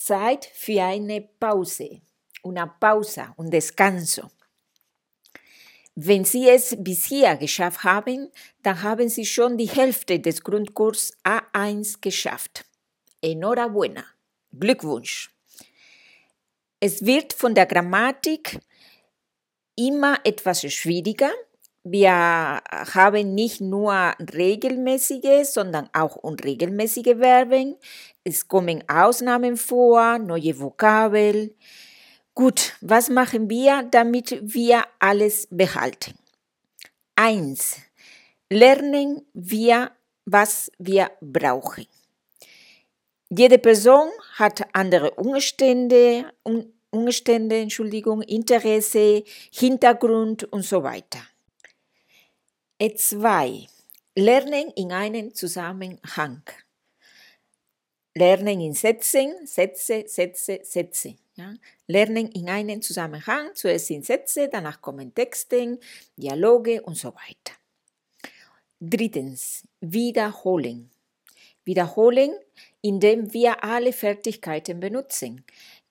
[0.00, 2.00] Zeit für eine Pause,
[2.42, 4.30] una pausa, un descanso.
[5.94, 8.30] Wenn Sie es bis hier geschafft haben,
[8.62, 12.64] dann haben Sie schon die Hälfte des Grundkurs A1 geschafft.
[13.20, 14.04] Enhorabuena.
[14.58, 15.30] Glückwunsch.
[16.80, 18.58] Es wird von der Grammatik
[19.76, 21.30] immer etwas schwieriger.
[21.82, 27.76] Wir haben nicht nur regelmäßige, sondern auch unregelmäßige Verben.
[28.22, 31.54] Es kommen Ausnahmen vor, neue Vokabeln.
[32.34, 36.14] Gut, was machen wir, damit wir alles behalten?
[37.16, 37.78] Eins,
[38.50, 39.90] lernen wir,
[40.26, 41.86] was wir brauchen.
[43.30, 46.30] Jede Person hat andere Umstände,
[46.90, 51.20] Umstände, Entschuldigung, Interesse, Hintergrund und so weiter.
[52.80, 53.66] Zwei,
[54.16, 56.42] lernen in einem Zusammenhang.
[58.14, 61.16] Lernen in Sätzen, Sätze, Sätze, Sätze.
[61.34, 61.52] Ja?
[61.88, 65.78] Lernen in einem Zusammenhang, zuerst sind Sätze, danach kommen Texte,
[66.16, 67.54] Dialoge und so weiter.
[68.80, 70.90] Drittens, wiederholen.
[71.64, 72.32] Wiederholen,
[72.80, 75.44] indem wir alle Fertigkeiten benutzen.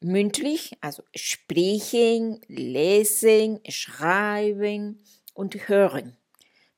[0.00, 6.18] Mündlich, also sprechen, lesen, schreiben und hören.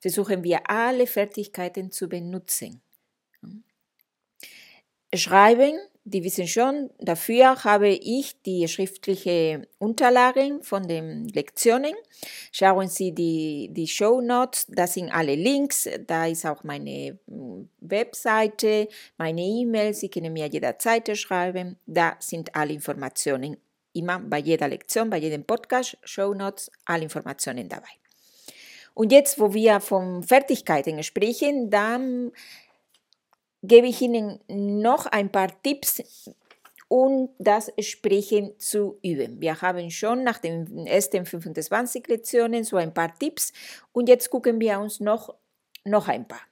[0.07, 2.81] Versuchen wir alle Fertigkeiten zu benutzen.
[5.13, 11.95] Schreiben, die wissen schon, dafür habe ich die schriftliche Unterlagen von den Lektionen.
[12.53, 17.69] Schauen Sie die, die Show Notes, da sind alle Links, da ist auch meine hm,
[17.81, 18.87] Webseite,
[19.19, 23.57] meine E-Mail, Sie können mir jederzeit schreiben, da sind alle Informationen,
[23.93, 28.06] immer bei jeder Lektion, bei jedem Podcast, Show Notes, alle Informationen dabei.
[28.97, 32.33] Und jetzt, wo wir von Fertigkeiten sprechen, dann
[33.63, 36.03] gebe ich Ihnen noch ein paar Tipps,
[36.89, 39.39] um das Sprechen zu üben.
[39.39, 43.53] Wir haben schon nach den ersten 25 Lektionen so ein paar Tipps
[43.93, 45.35] und jetzt gucken wir uns noch,
[45.85, 46.47] noch ein paar.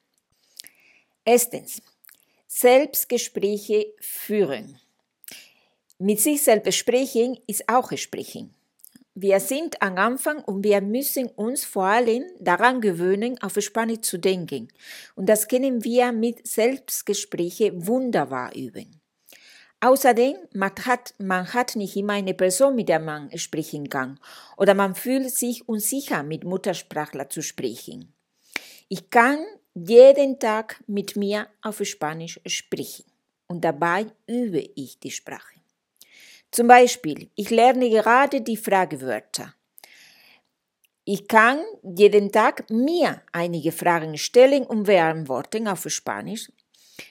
[1.24, 1.80] Erstens,
[2.46, 4.78] Selbstgespräche führen.
[5.98, 8.54] Mit sich selbst sprechen ist auch Sprechen.
[9.16, 14.18] Wir sind am Anfang und wir müssen uns vor allem daran gewöhnen, auf Spanisch zu
[14.18, 14.66] denken.
[15.14, 19.00] Und das können wir mit Selbstgesprächen wunderbar üben.
[19.78, 24.18] Außerdem, man hat, man hat nicht immer eine Person, mit der man sprechen kann.
[24.56, 28.12] Oder man fühlt sich unsicher, mit Muttersprachler zu sprechen.
[28.88, 29.38] Ich kann
[29.74, 33.04] jeden Tag mit mir auf Spanisch sprechen.
[33.46, 35.63] Und dabei übe ich die Sprache.
[36.54, 39.54] Zum Beispiel, ich lerne gerade die Fragewörter.
[41.04, 46.52] Ich kann jeden Tag mir einige Fragen stellen und beantworten auf Spanisch.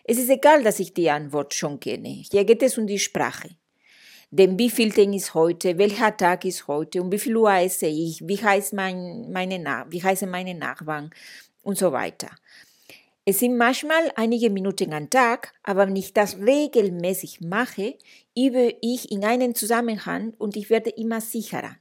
[0.06, 2.24] Es ist egal, dass ich die Antwort schon kenne.
[2.32, 3.50] Hier geht es um die Sprache.
[4.32, 7.88] Denn wie viel Tag ist heute, welcher Tag ist heute, um wie viel Uhr esse
[7.88, 11.10] ich, wie, heißt mein, meine, wie heißen meine Nachbarn
[11.64, 12.30] und so weiter.
[13.26, 17.96] Es sind manchmal einige Minuten am Tag, aber wenn ich das regelmäßig mache,
[18.36, 21.78] übe ich in einem Zusammenhang und ich werde immer sicherer.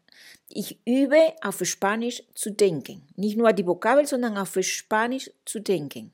[0.49, 3.03] Ich übe auf Spanisch zu denken.
[3.17, 6.13] Nicht nur die Vokabel, sondern auf Spanisch zu denken.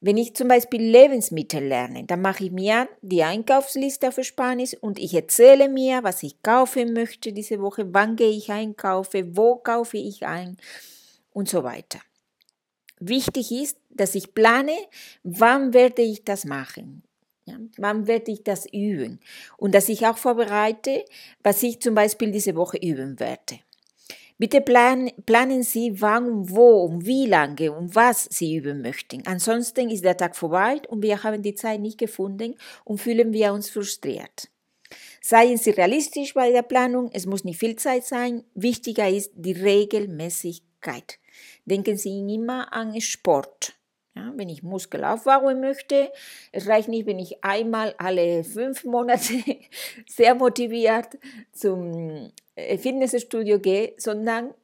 [0.00, 5.00] Wenn ich zum Beispiel Lebensmittel lerne, dann mache ich mir die Einkaufsliste auf Spanisch und
[5.00, 9.96] ich erzähle mir, was ich kaufen möchte diese Woche, wann gehe ich einkaufen, wo kaufe
[9.96, 10.56] ich ein
[11.32, 11.98] und so weiter.
[13.08, 14.76] Wichtig ist, dass ich plane,
[15.22, 17.02] wann werde ich das machen.
[17.46, 19.20] Ja, wann werde ich das üben?
[19.58, 21.04] Und dass ich auch vorbereite,
[21.42, 23.58] was ich zum Beispiel diese Woche üben werde.
[24.38, 29.22] Bitte plan, planen Sie, wann und wo und wie lange und was Sie üben möchten.
[29.26, 32.54] Ansonsten ist der Tag vorbei und wir haben die Zeit nicht gefunden
[32.84, 34.48] und fühlen wir uns frustriert.
[35.20, 38.44] Seien Sie realistisch bei der Planung, es muss nicht viel Zeit sein.
[38.54, 41.18] Wichtiger ist die Regelmäßigkeit.
[41.64, 43.74] Denken Sie immer an Sport.
[44.16, 46.12] Ja, wenn ich Muskel aufbauen möchte,
[46.52, 49.42] es reicht nicht, wenn ich einmal alle fünf Monate
[50.06, 51.18] sehr motiviert
[51.52, 54.54] zum äh, Fitnessstudio gehe, sondern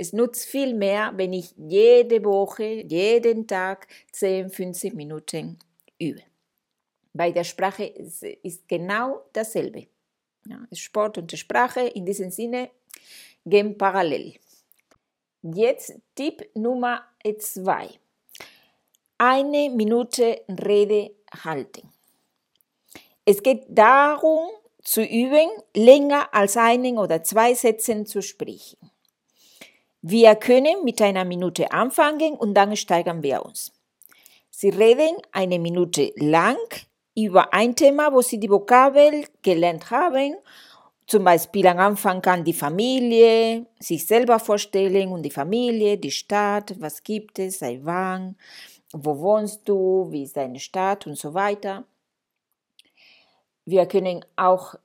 [0.00, 5.58] es nutzt viel mehr, wenn ich jede Woche, jeden Tag 10, 15 Minuten
[5.98, 6.22] übe.
[7.12, 8.24] Bei der Sprache ist,
[8.68, 9.88] genau dasselbe.
[10.46, 12.70] Ja, Sport und Sprache in diesem Sinne
[13.44, 14.34] gehen parallel.
[15.42, 17.00] Jetzt Tipp Nummer
[17.38, 17.88] zwei.
[19.16, 21.12] Eine Minute Rede
[21.44, 21.90] halten.
[23.24, 24.50] Es geht darum,
[24.82, 28.90] zu üben, länger als einen oder zwei Sätzen zu sprechen.
[30.02, 33.72] Wir können mit einer Minute anfangen und dann steigern wir uns.
[34.50, 36.58] Sie reden eine Minute lang,
[37.16, 40.36] über ein Thema, wo Sie die Vokabel gelernt haben.
[41.10, 46.76] Zum Beispiel am Anfang kann die Familie sich selber vorstellen und die Familie, die Stadt,
[46.78, 48.36] was gibt es, seit wann,
[48.92, 51.82] wo wohnst du, wie ist deine Stadt und so weiter.
[53.64, 54.76] Wir können auch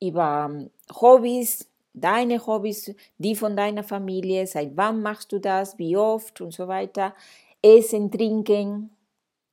[0.00, 0.68] über
[1.00, 6.52] Hobbys, deine Hobbys, die von deiner Familie, seit wann machst du das, wie oft und
[6.52, 7.12] so weiter,
[7.60, 8.90] essen, trinken,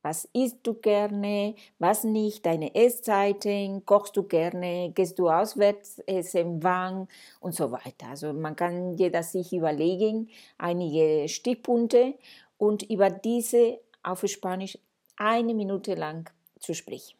[0.02, 6.62] was isst du gerne, was nicht, deine Esszeiten, kochst du gerne, gehst du auswärts essen,
[6.62, 7.08] wann
[7.40, 8.08] und so weiter.
[8.08, 12.14] Also man kann jeder sich überlegen, einige Stichpunkte
[12.56, 14.78] und über diese auf Spanisch
[15.16, 17.18] eine Minute lang zu sprechen.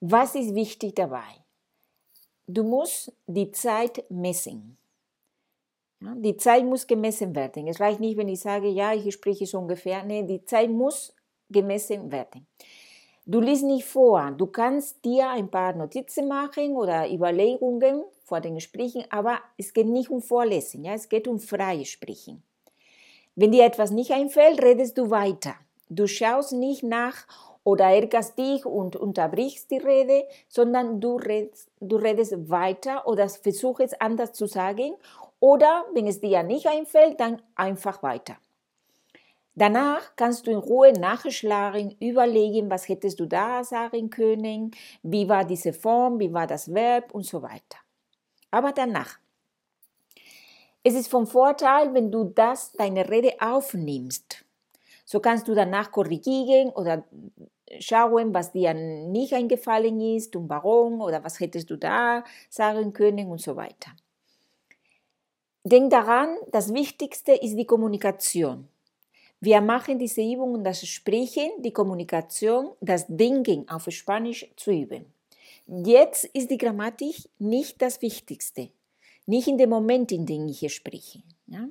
[0.00, 1.44] Was ist wichtig dabei?
[2.46, 4.76] Du musst die Zeit messen.
[6.00, 7.66] Die Zeit muss gemessen werden.
[7.66, 10.04] Es reicht nicht, wenn ich sage, ja, ich spreche so ungefähr.
[10.04, 11.12] Nee, die Zeit muss
[11.50, 12.46] gemessen werden.
[13.26, 18.54] Du liest nicht vor, du kannst dir ein paar Notizen machen oder Überlegungen vor den
[18.54, 22.42] Gesprächen, aber es geht nicht um Vorlesen, ja, es geht um freies Sprechen.
[23.34, 25.54] Wenn dir etwas nicht einfällt, redest du weiter.
[25.90, 27.26] Du schaust nicht nach
[27.64, 34.00] oder ärgerst dich und unterbrichst die Rede, sondern du redest, du redest weiter oder versuchst
[34.00, 34.94] anders zu sagen
[35.38, 38.36] oder wenn es dir nicht einfällt, dann einfach weiter.
[39.58, 44.70] Danach kannst du in Ruhe nachschlagen, überlegen, was hättest du da sagen können,
[45.02, 47.78] wie war diese Form, wie war das Verb und so weiter.
[48.52, 49.18] Aber danach.
[50.84, 54.44] Es ist vom Vorteil, wenn du das, deine Rede aufnimmst.
[55.04, 57.02] So kannst du danach korrigieren oder
[57.80, 63.28] schauen, was dir nicht eingefallen ist und warum oder was hättest du da sagen können
[63.28, 63.90] und so weiter.
[65.64, 68.68] Denk daran, das Wichtigste ist die Kommunikation.
[69.40, 75.06] Wir machen diese Übungen, das Sprechen, die Kommunikation, das Denken auf Spanisch zu üben.
[75.66, 78.70] Jetzt ist die Grammatik nicht das Wichtigste,
[79.26, 81.22] nicht in dem Moment, in dem ich spreche.
[81.46, 81.68] Ja?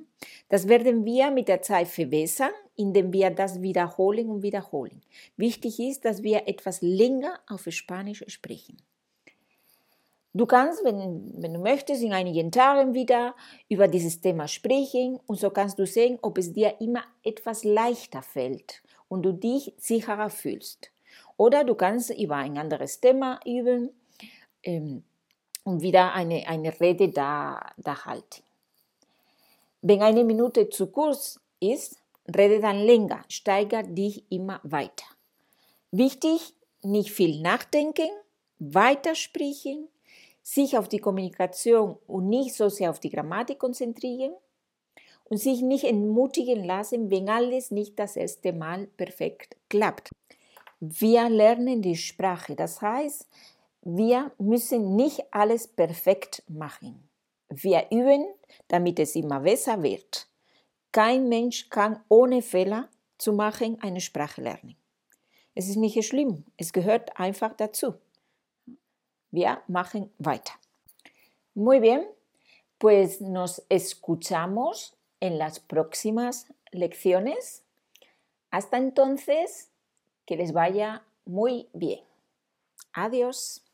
[0.48, 5.02] Das werden wir mit der Zeit verbessern, indem wir das wiederholen und wiederholen.
[5.36, 8.78] Wichtig ist, dass wir etwas länger auf Spanisch sprechen.
[10.34, 13.34] Du kannst, wenn, wenn du möchtest, in einigen Tagen wieder
[13.68, 18.22] über dieses Thema sprechen und so kannst du sehen, ob es dir immer etwas leichter
[18.22, 20.90] fällt und du dich sicherer fühlst.
[21.36, 23.90] Oder du kannst über ein anderes Thema üben
[24.62, 25.02] ähm,
[25.64, 28.42] und wieder eine, eine Rede da, da halten.
[29.80, 32.02] Wenn eine Minute zu kurz ist,
[32.36, 35.06] rede dann länger, steigert dich immer weiter.
[35.90, 38.08] Wichtig, nicht viel nachdenken,
[38.58, 39.88] weitersprechen,
[40.48, 44.32] sich auf die Kommunikation und nicht so sehr auf die Grammatik konzentrieren
[45.24, 50.08] und sich nicht entmutigen lassen, wenn alles nicht das erste Mal perfekt klappt.
[50.80, 53.28] Wir lernen die Sprache, das heißt,
[53.82, 57.06] wir müssen nicht alles perfekt machen.
[57.50, 58.26] Wir üben,
[58.68, 60.28] damit es immer besser wird.
[60.92, 64.76] Kein Mensch kann ohne Fehler zu machen eine Sprache lernen.
[65.54, 67.94] Es ist nicht schlimm, es gehört einfach dazu.
[69.30, 70.54] Wir machen weiter.
[71.54, 72.08] Muy bien,
[72.78, 77.64] pues nos escuchamos en las próximas lecciones.
[78.50, 79.70] Hasta entonces,
[80.24, 82.00] que les vaya muy bien.
[82.92, 83.67] Adiós.